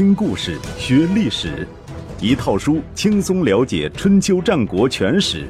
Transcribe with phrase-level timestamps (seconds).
[0.00, 1.68] 听故事学历史，
[2.22, 5.46] 一套书轻松了解春秋战国全史。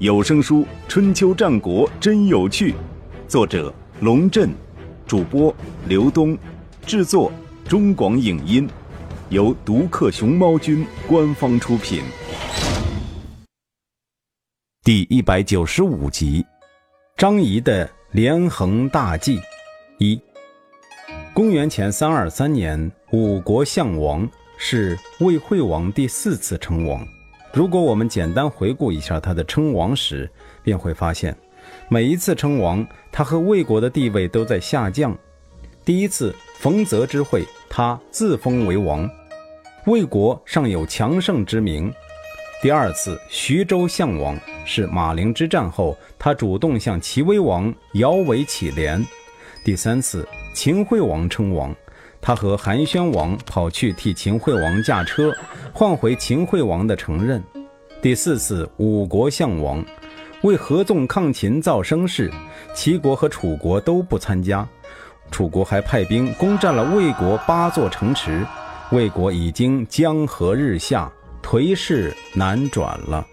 [0.00, 2.72] 有声书《春秋战国真有趣》，
[3.28, 4.50] 作者龙震，
[5.06, 5.54] 主播
[5.86, 6.36] 刘东，
[6.84, 7.30] 制作
[7.68, 8.68] 中广影音，
[9.28, 12.02] 由独克熊猫君官方出品。
[14.82, 16.44] 第一百九十五集，
[17.16, 19.40] 张仪的连横大计
[20.00, 20.20] 一。
[21.32, 27.06] 公元前三二三年，五国相王是魏惠王第四次称王。
[27.54, 30.30] 如果我们简单回顾一下他的称王史，
[30.62, 31.34] 便会发现，
[31.88, 35.16] 每一次称王，他和魏国的地位都在下降。
[35.86, 39.08] 第一次冯泽之会，他自封为王，
[39.86, 41.90] 魏国尚有强盛之名。
[42.60, 49.02] 第二次徐州相王是马陵之战后，他主动向齐威王摇尾乞怜。
[49.64, 50.28] 第三次。
[50.54, 51.72] 秦惠王称王，
[52.28, 55.34] 他和韩宣王跑去替秦惠王驾车，
[55.72, 57.42] 换回秦惠王的承认。
[58.02, 59.82] 第四次五国相王，
[60.42, 62.30] 为合纵抗秦造声势，
[62.74, 64.68] 齐国和楚国都不参加，
[65.30, 68.46] 楚国还派兵攻占了魏国八座城池，
[68.92, 71.10] 魏国已经江河日下，
[71.42, 73.26] 颓势难转了。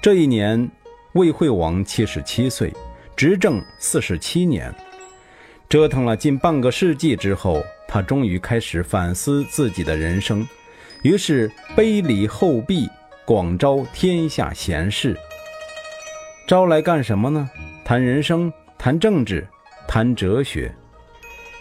[0.00, 0.66] 这一年，
[1.12, 2.72] 魏惠王七十七岁，
[3.14, 4.74] 执政四十七年。
[5.68, 10.48] 折腾了近半个世纪之后，他终于开始反思自己的人生，
[11.02, 12.88] 于是卑礼厚毕，
[13.26, 15.14] 广招天下贤士。
[16.46, 17.50] 招来干什么呢？
[17.84, 19.46] 谈人生，谈政治，
[19.86, 20.74] 谈哲学。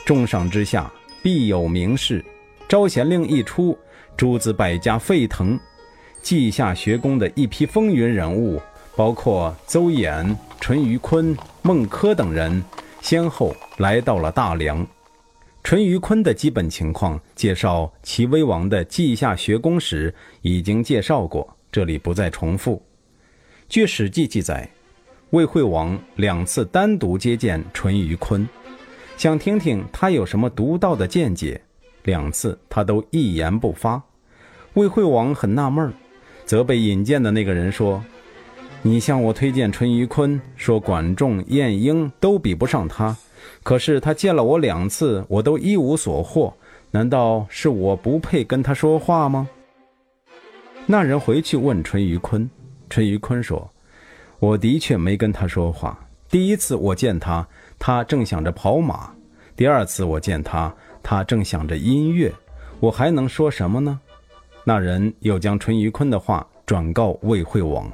[0.06, 0.90] 重赏之下
[1.22, 2.24] 必有名士。
[2.66, 3.78] 招贤令一出，
[4.16, 5.60] 诸子百家沸腾。
[6.22, 8.62] 稷下学宫的一批风云人物，
[8.96, 12.64] 包括邹衍、淳于髡、孟轲等人。
[13.02, 14.88] 先后来到了大梁。
[15.64, 22.82] 淳于髡的基本情况介绍，齐威王的稷下学宫时已经介绍过，这里不再重复。
[23.70, 24.70] 据《史记》记载，
[25.30, 28.46] 魏惠王两次单独接见淳于髡，
[29.16, 31.62] 想听听他有什么独到的见解。
[32.04, 34.02] 两次他都一言不发。
[34.74, 35.94] 魏惠王很纳闷，
[36.44, 38.04] 责备引荐的那个人说。
[38.82, 43.16] 你向我推荐淳于髡，说管仲、晏婴都比不上他，
[43.64, 46.54] 可是他见了我两次，我都一无所获。
[46.92, 49.48] 难道是我不配跟他说话吗？
[50.86, 52.50] 那人回去问淳于髡，
[52.90, 53.70] 淳于髡说
[54.40, 55.98] ：“我的确没跟他说话。
[56.30, 57.48] 第一次我见他，
[57.80, 59.16] 他正想着跑马；
[59.56, 62.34] 第二次我见他，他正想着音乐。
[62.80, 64.00] 我还能说什么呢？”
[64.66, 67.90] 那人又将淳于髡的话转告魏惠王。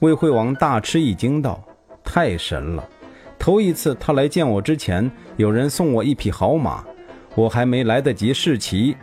[0.00, 1.62] 魏惠王大吃一惊，道
[2.04, 2.86] ：“太神了！
[3.40, 6.84] 头一次他来见我之前，有人送我一匹好马，
[7.34, 8.94] 我还没来得及试骑；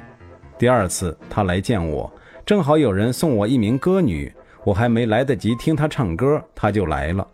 [0.59, 2.09] 第二次他来见我，
[2.45, 4.31] 正好有人送我一名歌女，
[4.63, 7.27] 我还没来得及听他唱歌，他就来了。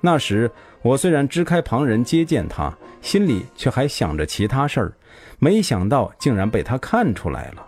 [0.00, 0.50] 那时
[0.82, 4.92] 我虽然支开旁人接见他，心里却还想着其他事儿，
[5.38, 7.64] 没想到竟然被他看出来了。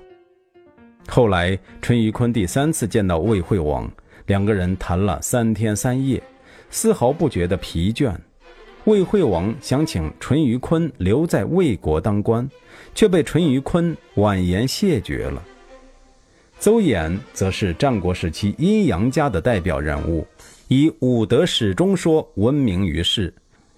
[1.07, 3.89] 后来淳于髡第三次见到魏惠王。”
[4.27, 6.23] 两个人谈了三天三夜，
[6.71, 8.13] 丝毫不觉得疲倦。
[8.85, 12.49] 魏惠王想请淳于髡留在魏国当官，
[12.95, 15.41] 却被淳于髡婉言谢绝了。
[16.59, 20.27] 邹衍则是战国时期阴阳家的代表人物，
[20.67, 23.33] 以五德始终说闻名于世，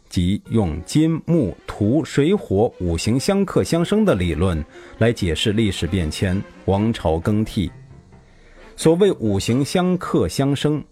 [0.09, 4.65] 即用金木土水火五行相克相生的理论
[4.97, 7.71] 来解释历史变迁、王朝更替。
[8.75, 10.83] 所谓五行相克相生，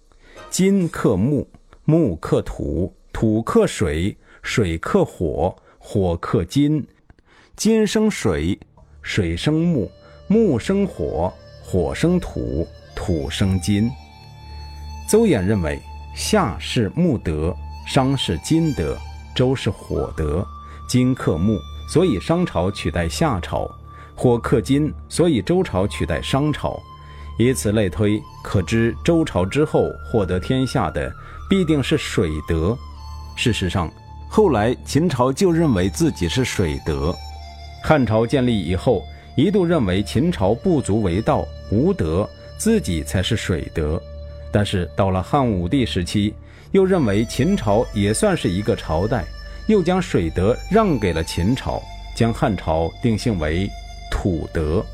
[0.50, 1.48] 金克木，
[1.84, 6.84] 木克土，土克水，水克火，火克金，
[7.54, 8.58] 金生水，
[9.02, 9.88] 水生木，
[10.26, 13.90] 木生火，火生土，土生金。
[15.08, 15.80] 邹衍认为，
[16.16, 17.54] 夏是木德，
[17.86, 18.98] 商是金德，
[19.36, 20.44] 周是火德，
[20.88, 21.58] 金克木，
[21.88, 23.70] 所以商朝取代夏朝；
[24.16, 26.80] 火克金，所以周朝取代商朝。
[27.38, 31.12] 以此类推，可知周朝之后获得天下的
[31.48, 32.76] 必定是水德。
[33.34, 33.90] 事实上，
[34.28, 37.14] 后来秦朝就认为自己是水德。
[37.82, 39.02] 汉朝建立以后，
[39.36, 44.00] 一度认为秦朝不足为道，无德，自己才是水德。
[44.52, 46.34] 但是到了汉武帝时期，
[46.70, 49.24] 又认为秦朝也算是一个朝代，
[49.66, 51.82] 又将水德让给了秦朝，
[52.14, 53.68] 将汉朝定性为
[54.10, 54.84] 土德。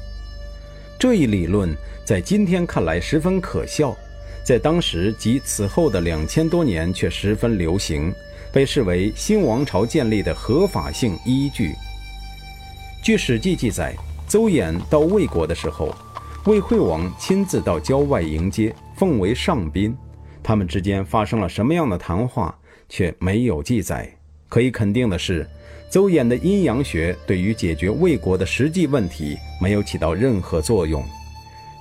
[0.98, 1.72] 这一理论
[2.04, 3.96] 在今天看来十分可笑，
[4.44, 8.12] 在当时及此后的两千多年却十分流行，
[8.58, 11.76] 被视为新王朝建立的合法性依据。
[13.00, 13.94] 据《史记》记载，
[14.26, 15.94] 邹衍到魏国的时候，
[16.46, 19.96] 魏惠王亲自到郊外迎接，奉为上宾。
[20.42, 22.52] 他们之间发生了什么样的谈话，
[22.88, 24.12] 却没有记载。
[24.48, 25.48] 可以肯定的是，
[25.88, 31.00] 邹衍的阴阳学对于解决魏国的实际问题没有起到任何作用。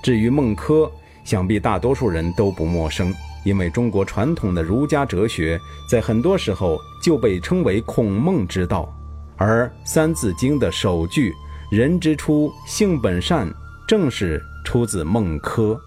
[0.00, 0.88] 至于孟轲，
[1.24, 3.12] 想必大多数人都不陌生，
[3.44, 5.58] 因为中国传统的儒家哲学
[5.88, 8.88] 在很多时候就被称为孔孟之道，
[9.36, 11.34] 而《三字经》的首句。
[11.70, 13.46] 人之初，性本善，
[13.86, 15.78] 正是出自孟轲。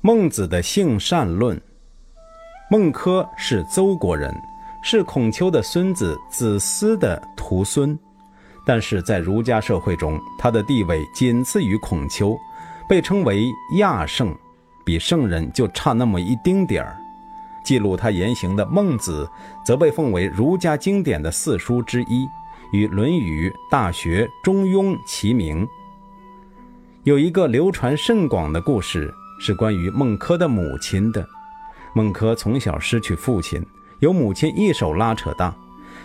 [0.00, 1.60] 孟子的性善论。
[2.68, 4.34] 孟轲是邹国人，
[4.82, 7.96] 是孔丘的孙子子思的徒孙，
[8.66, 12.36] 但是在儒家社会中，他的地位仅次于孔丘，
[12.88, 13.46] 被称为
[13.78, 14.36] 亚圣，
[14.86, 16.96] 比圣人就差那么一丁点儿。
[17.64, 19.28] 记录他言行的《孟子》，
[19.66, 22.24] 则被奉为儒家经典的四书之一。
[22.72, 25.66] 与《论语》《大学》《中庸》齐名。
[27.04, 31.24] 有一个流传甚广的故事，是关于孟轲的母亲的。
[31.94, 33.64] 孟轲从小失去父亲，
[34.00, 35.54] 由母亲一手拉扯大。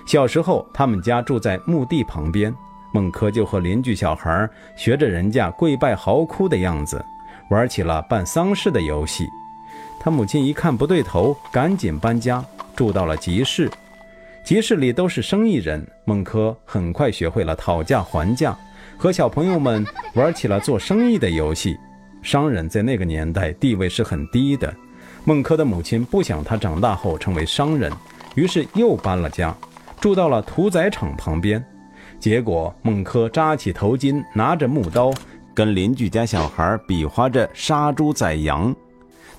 [0.05, 2.53] 小时候，他们家住在墓地旁边，
[2.93, 4.47] 孟轲就和邻居小孩
[4.77, 7.03] 学着人家跪拜嚎哭的样子，
[7.51, 9.27] 玩起了办丧事的游戏。
[9.99, 12.43] 他母亲一看不对头，赶紧搬家，
[12.75, 13.69] 住到了集市。
[14.43, 18.57] 集市里都是生意人，孟轲很快学会了讨价还价，
[18.97, 21.77] 和小朋友们玩起了做生意的游戏。
[22.23, 24.73] 商人在那个年代地位是很低的，
[25.25, 27.91] 孟轲的母亲不想他长大后成为商人，
[28.35, 29.53] 于是又搬了家，
[29.99, 31.63] 住到了屠宰场旁边。
[32.17, 35.11] 结果孟轲扎起头巾，拿着木刀，
[35.53, 38.73] 跟邻居家小孩比划着杀猪宰羊。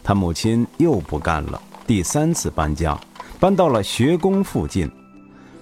[0.05, 2.99] 他母亲又不干了，第三次搬家。
[3.39, 4.89] 搬到了学宫附近，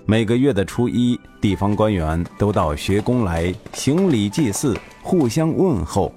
[0.05, 6.13] 每个月的初一，地方官员都到学宫来行礼祭祀，互相问候。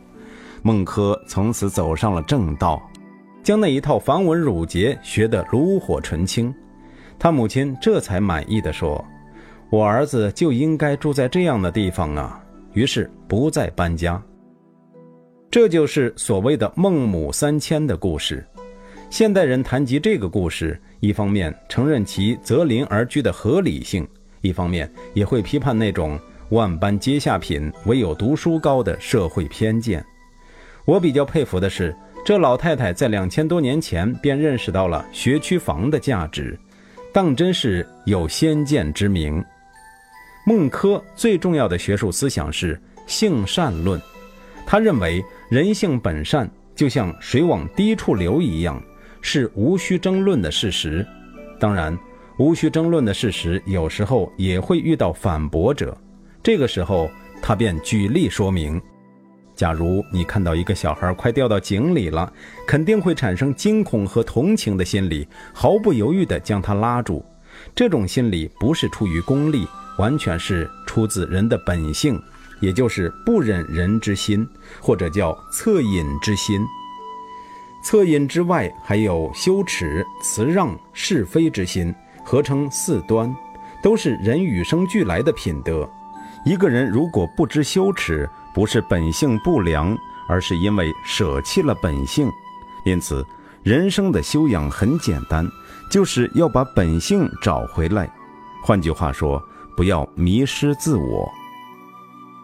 [0.61, 2.81] 孟轲从此走上了正道，
[3.41, 6.53] 将那一套繁文缛节学得炉火纯青。
[7.17, 9.01] 他母亲这才满意的说
[9.71, 12.42] ：“我儿子就应该住在这样的地方啊。”
[12.73, 14.21] 于是不再搬家。
[15.49, 18.45] 这就是所谓的孟母三迁的故事。
[19.09, 20.79] 现代人谈及这个故事。
[20.99, 24.07] 一方面承认其择邻而居的合理性，
[24.39, 26.17] 一方面也会批判那种
[26.49, 30.03] 万般皆下品，唯有读书高的社会偏见。
[30.85, 31.93] 我比较佩服的是，
[32.23, 36.57] 这老太太在两千多年前便认识到了学区房的价值，
[37.11, 39.43] 当真是有先见之明。
[40.45, 44.01] 孟轲最重要的学术思想是性善论，
[44.65, 48.81] 他认为人性本善，就像水往低处流一样。
[49.25, 51.07] 是无需争论的事实，
[51.57, 51.97] 当然，
[52.37, 55.97] 无需争论的事实有时候也会遇到反驳者。
[56.43, 57.09] 这个时候，
[57.41, 58.81] 他便举例说明：
[59.55, 62.29] 假如你看到一个小孩快掉到井里了，
[62.67, 67.23] 肯定会产生惊恐和同情的心理，毫不犹豫地将他拉住。
[67.73, 69.65] 这种心理不是出于功利，
[69.97, 72.21] 完全是出自人的本性，
[72.59, 74.47] 也就是不忍人之心，
[74.79, 76.61] 或者叫恻隐之心。
[77.85, 81.93] 恻隐之外，还有羞耻、辞让、是非之心，
[82.23, 83.35] 合称四端，
[83.83, 85.89] 都是人与生俱来的品德。
[86.45, 89.97] 一个人如果不知羞耻，不是本性不良，
[90.29, 92.29] 而是因为舍弃了本性。
[92.85, 93.25] 因此，
[93.63, 95.45] 人生的修养很简单，
[95.91, 98.09] 就是要把本性找回来。
[98.61, 99.41] 换句话说，
[99.75, 101.31] 不要迷失自我。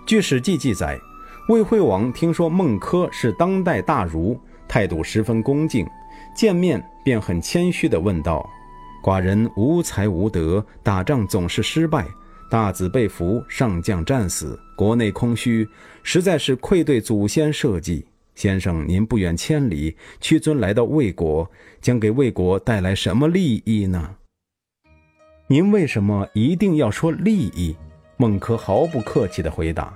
[0.05, 1.00] 据《史记》记载，
[1.48, 4.39] 魏惠王听说孟轲是当代大儒。
[4.67, 5.88] 态度十分恭敬，
[6.36, 8.48] 见面便很谦虚地问道
[9.03, 12.05] ：“寡人无才无德，打仗总是失败，
[12.51, 15.67] 大子被俘，上将战死，国内空虚，
[16.03, 18.05] 实在是愧对祖先社稷。
[18.36, 21.50] 先生，您不远千里，屈尊来到魏国，
[21.81, 24.17] 将给魏国带来什么利益呢？
[25.51, 27.75] 您为什么一定要说利益？”
[28.17, 29.91] 孟轲毫不客气地回答。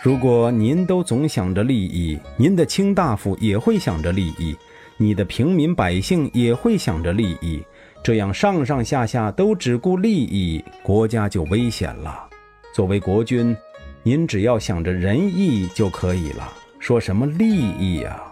[0.00, 4.56] 如果您都总想着利益，您的卿大夫也会想着利益，
[4.96, 7.60] 你的平民百姓也会想着利益，
[8.00, 12.28] 这样上上下下都只顾利益，国家就危险了。
[12.72, 13.56] 作为国君，
[14.04, 18.22] 您只要想着仁义就可以了，说什么利益呀？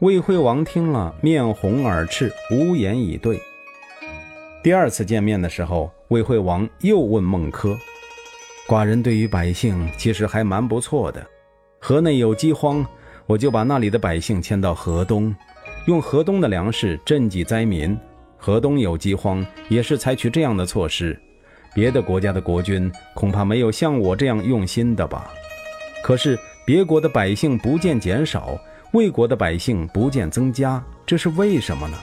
[0.00, 3.40] 魏惠王听了，面红耳赤，无言以对。
[4.62, 7.74] 第二次见面的时候，魏惠王又问孟轲。
[8.68, 11.26] 寡人对于百姓其实还蛮不错的，
[11.78, 12.84] 河内有饥荒，
[13.24, 15.34] 我就把那里的百姓迁到河东，
[15.86, 17.96] 用河东的粮食赈济灾民；
[18.36, 21.18] 河东有饥荒，也是采取这样的措施。
[21.74, 25.30] 别的国家的国君恐怕没有像我这样用心的吧？
[26.04, 28.58] 可是别国的百姓不见减少，
[28.92, 31.96] 魏国的百姓不见增加，这是为什么呢？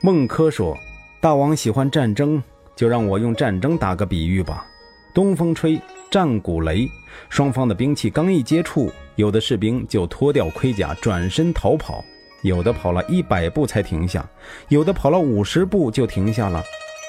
[0.00, 0.76] 孟轲说
[1.18, 2.42] ：“大王喜欢战争，
[2.76, 4.66] 就让我用战争打个比喻吧。
[5.14, 5.80] 东风吹，
[6.10, 6.88] 战鼓擂，
[7.30, 12.04] 双方的兵器刚一接触，有的士兵就脱掉盔甲，转身逃跑；
[12.42, 14.28] 有的跑了一百步才停下，
[14.68, 16.62] 有的跑了五十步就停下了。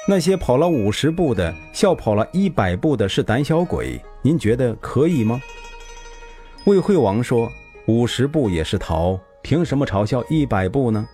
[0.08, 5.40] 那些跑了五十步的笑跑了一百步的是胆小鬼，您觉得可以吗？”
[6.64, 7.52] 魏惠王说
[7.86, 11.06] ：“五十步也是逃，凭什么嘲笑一百步呢？”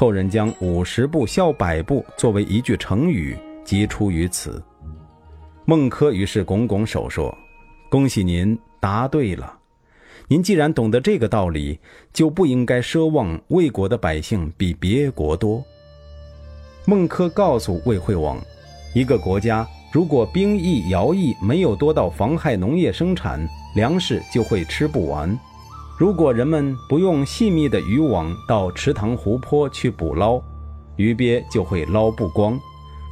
[0.00, 4.62] 后人将“五十步笑百步”作为一句成语，即出于此。
[5.64, 7.36] 孟轲于是拱拱手说
[7.90, 9.58] ：“恭喜您答对了。
[10.28, 11.80] 您既然懂得这个道理，
[12.12, 15.60] 就不应该奢望魏国的百姓比别国多。”
[16.86, 18.40] 孟轲告诉魏惠王
[18.94, 25.36] ：“一个国家如果兵役、徭役没有多到妨害农业生产，粮食就会吃不完。”
[25.98, 30.40] 如果人们不用细密的渔网到池塘湖泊去捕捞，
[30.94, 32.56] 鱼鳖就会捞不光；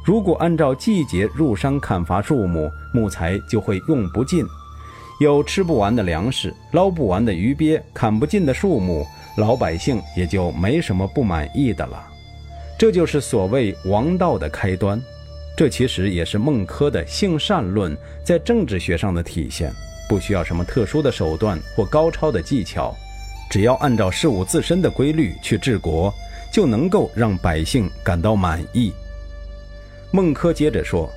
[0.05, 4.45] 如果按照季节入山砍伐树木，木材就会用不尽。
[5.19, 12.01] 有吃不完的粮食，捞不完的鱼鳖，砍不尽的树木，老百姓也就没什么不满意的了。
[12.79, 15.01] 这就是所谓王道的开端。
[15.57, 19.73] 这其实也是孟轲的性善论在政治学上的体现。
[20.07, 22.95] 不需要什么特殊的手段或高超的技巧，
[23.49, 26.13] 只要按照事物自身的规律去治国，
[26.51, 28.93] 就能够让百姓感到满意。
[30.11, 31.09] 孟轲接着说：“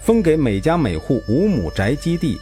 [0.00, 2.38] 分给每家每户五亩宅基地，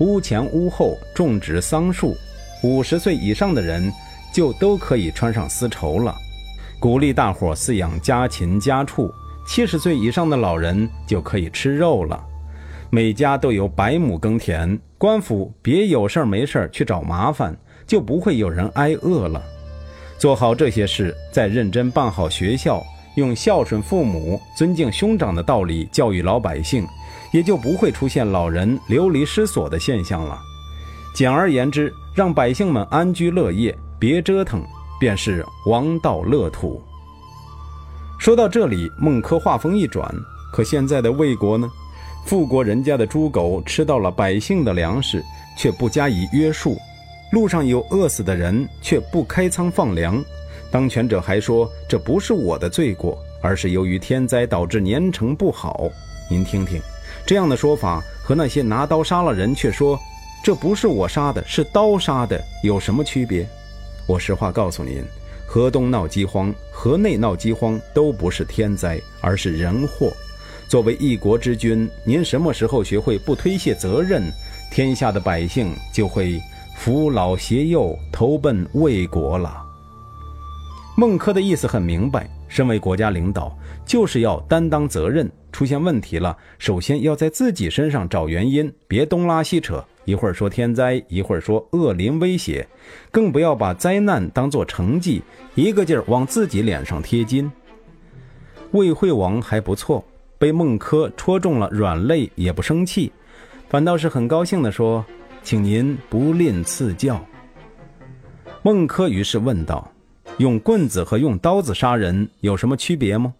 [0.00, 2.16] 屋前屋后种植桑树，
[2.62, 3.92] 五十岁以上的人
[4.32, 6.16] 就都可以穿上丝绸了。
[6.80, 9.12] 鼓励大伙饲养家禽家畜，
[9.46, 12.22] 七十岁以上的老人就可以吃肉了。”
[12.94, 17.52] 每家都有百亩耕田，官府别有事没事去找麻烦，
[17.88, 19.42] 就不会有人挨饿了。
[20.16, 22.80] 做好这些事，再认真办好学校，
[23.16, 26.86] 用孝顺父母、尊敬兄长的道理教育老百姓，
[27.32, 30.38] 也就不会出现老人流离失所的现象了。
[31.16, 34.62] 简而言之，让百姓们安居乐业，别折腾，
[35.00, 36.80] 便是王道乐土。
[38.20, 40.08] 说到这里，孟轲话锋一转，
[40.52, 41.68] 可现在的魏国呢？
[42.24, 45.22] 富国人家的猪狗吃到了百姓的粮食，
[45.56, 46.74] 却不加以约束；
[47.32, 50.22] 路上有饿死的人，却不开仓放粮。
[50.70, 55.88] 当权者还说这不是我的罪过，而是由于天灾导致年成不好。
[56.30, 56.80] 您听听，
[57.26, 60.00] 这样的说法和那些拿刀杀了人却说
[60.42, 63.46] 这不是我杀的，是刀杀的，有什么区别？
[64.06, 65.04] 我实话告诉您，
[65.46, 70.10] 河东闹饥荒，河内闹饥荒都不是天灾，而是人祸。
[70.74, 74.24] 作为一国之君，您什么时候学会不推卸责任，
[74.72, 76.42] 天下的百姓就会
[76.74, 79.62] 扶老携幼投奔魏国了。
[80.96, 85.30] 孟轲的意思很明白，身为国家领导，就是要担当责任。
[85.52, 92.66] 出现问题了，首先要在自己身上找原因，别东拉西扯，一会儿说天灾，一会儿说恶邻威胁，
[93.12, 95.22] 更不要把灾难当作成绩，
[95.54, 97.48] 一个劲儿往自己脸上贴金。
[98.72, 100.04] 魏惠王还不错。
[100.44, 103.10] 被孟轲戳中了软肋，也不生气，
[103.70, 105.02] 反倒是很高兴地说
[105.42, 107.18] ：“请您不吝赐教。”
[108.62, 109.90] 孟轲于是问道
[110.36, 113.32] ：“用棍子和用刀子杀人有什么区别吗？”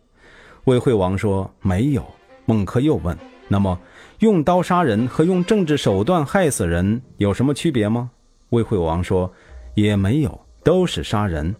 [0.64, 2.02] 魏惠王说：“没有。”
[2.46, 3.14] 孟轲又问
[3.48, 3.78] ：“那么
[4.20, 8.10] 用刀杀人和用政治手段害死人有什么区别吗？”
[8.48, 9.30] 魏惠王说
[9.76, 11.54] ：“也没有，都是杀人。”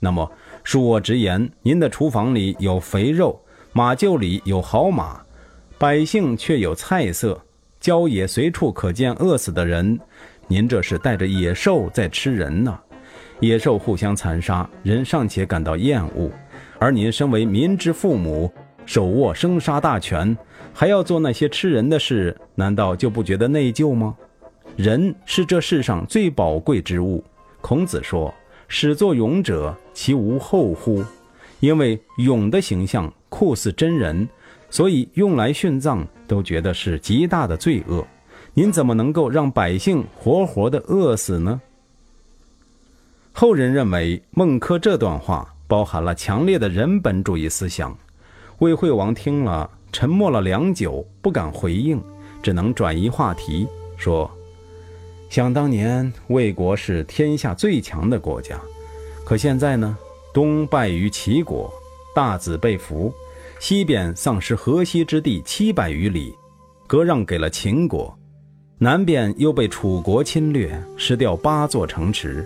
[0.00, 0.28] 那么
[0.64, 3.40] 恕我直言，您的厨房里有肥肉。
[3.72, 5.20] 马厩里有好马，
[5.78, 7.40] 百姓却有菜色，
[7.78, 9.96] 郊野随处可见饿死的人。
[10.48, 12.76] 您这是带着野兽在吃人呢？
[13.38, 16.28] 野兽互相残杀，人尚且感到厌恶，
[16.80, 18.52] 而您身为民之父母，
[18.84, 20.36] 手握生杀大权，
[20.74, 24.16] 还要做那些吃人的事，难道就不觉得内疚吗？
[24.74, 27.22] 人是这世上最宝贵之物。
[27.60, 28.34] 孔子说
[28.66, 31.04] ：“始作俑者，其无后乎？”
[31.60, 33.12] 因为俑的形象。
[33.40, 34.28] 酷似真人，
[34.68, 38.06] 所以用来殉葬都觉得是极大的罪恶。
[38.52, 41.58] 您怎么能够让百姓活活的饿死呢？
[43.32, 47.96] 后人认为孟轲这段话包含了强烈的人本主义思想。
[48.58, 51.98] 魏惠王听了，沉默了良久，不敢回应，
[52.42, 53.66] 只能转移话题
[53.96, 54.30] 说
[55.30, 58.60] ：“想当年，魏国是天下最强的国家，
[59.24, 59.96] 可现在呢？
[60.34, 61.72] 东败于齐国，
[62.14, 63.10] 大子被俘。”
[63.60, 66.34] 西边丧失河西之地七百余里，
[66.86, 68.18] 割让给了秦国，
[68.78, 72.44] 南边又被楚国侵略，失掉八座城池。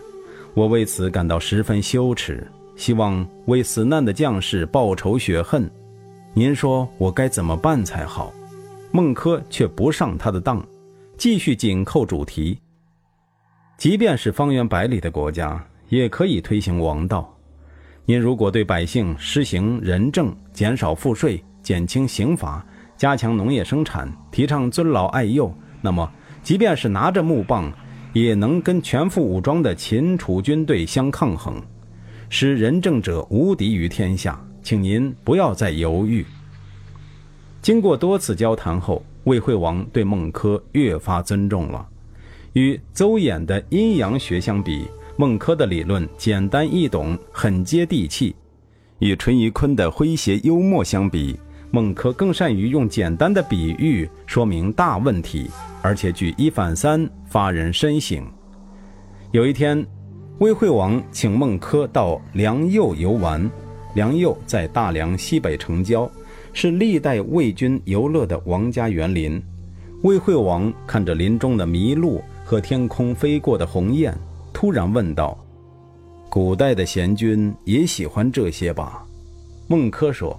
[0.54, 2.44] 我为此感到十分羞耻，
[2.74, 5.70] 希望为死难的将士报仇雪恨。
[6.34, 8.34] 您说我该怎么办才好？
[8.90, 10.66] 孟轲却不上他的当，
[11.16, 12.58] 继续紧扣主题。
[13.78, 17.33] 即便是方圆百里的国家，也可以推行王道。
[18.06, 22.64] 您如果对百姓施行仁政，减少赋税，减轻刑罚，
[22.98, 26.10] 加强农业生产，提倡尊老爱幼，那么
[26.42, 27.72] 即便是拿着木棒，
[28.12, 31.62] 也能跟全副武装的秦楚军队相抗衡，
[32.28, 34.38] 使仁政者无敌于天下。
[34.62, 36.24] 请您不要再犹豫。
[37.62, 41.86] 经过多次交谈后，魏惠王对孟轲越发尊重了。
[42.52, 48.34] 与邹衍的阴阳学相比，孟轲的理论简单易懂，很接地气；
[48.98, 51.38] 与淳于髡的诙谐幽默相比，
[51.70, 55.48] 孟轲更善于用简单的比喻说明大问题，
[55.82, 58.26] 而且举一反三，发人深省。
[59.30, 59.86] 有一天，
[60.38, 63.48] 魏惠王请孟轲到梁右游玩，
[63.94, 66.10] 梁右在大梁西北城郊。
[66.56, 69.42] 是历代魏军游乐的王家园林。
[70.02, 74.16] 魏惠王看着林中的麋鹿和天空飞过的鸿雁，
[74.54, 75.36] 突然问道
[76.30, 79.04] ：“古代的贤君也喜欢这些吧？”
[79.68, 80.38] 孟轲说：“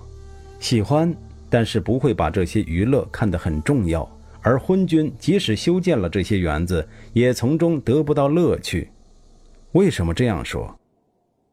[0.60, 1.14] 喜欢，
[1.50, 4.10] 但是不会把这些娱乐看得很重要。
[4.42, 8.90] 而昏君即使修建了这些园子，也从中得不到乐趣。
[9.74, 10.74] 为什么这样说？”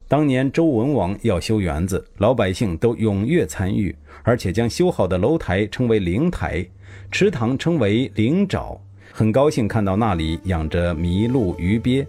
[0.06, 6.64] 当年周文王要修园子，老百姓都踊跃参与，而且将修好的楼台称为灵台，
[7.10, 8.78] 池塘称为灵沼，
[9.10, 12.06] 很高兴看到那里养着麋鹿、鱼鳖。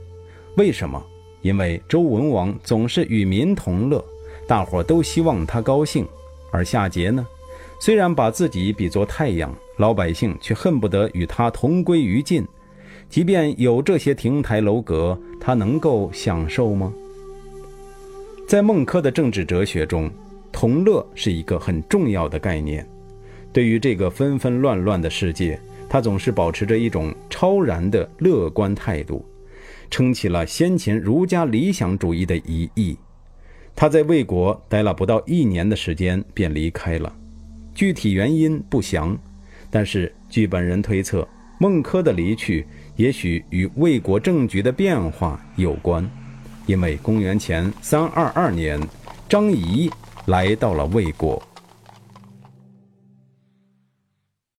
[0.55, 1.03] 为什么？
[1.41, 4.03] 因为周文王总是与民同乐，
[4.47, 6.07] 大伙都希望他高兴。
[6.51, 7.25] 而夏桀呢，
[7.79, 12.45] 虽然把自己比作太阳，老百姓却恨不得与他同归于尽。
[13.09, 16.93] 即便有这些亭台楼阁，他能够享受吗？
[18.47, 20.09] 在孟轲的政治哲学中，
[20.51, 22.87] 同乐是一个很重要的概念。
[23.51, 29.25] 对于这个纷纷乱乱的世界，他总是保持着一种超然的乐观态度，
[29.93, 32.97] 撑起了先秦儒家理想主义的一翼。
[33.75, 37.15] 他在魏国待了不到一年的时间便离开了，
[37.75, 39.15] 具体原因不详。
[39.69, 41.27] 但是据本人推测，
[41.59, 46.09] 孟轲的离去也许与魏国政局的变化有关。
[46.65, 48.81] 因为公元前三二二年，
[49.29, 49.91] 张仪
[50.25, 51.39] 来到了魏国。